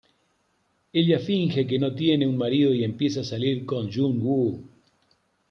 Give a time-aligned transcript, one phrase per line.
[1.01, 4.63] Ella finge que no tiene un marido y empieza a salir con Jung-woo.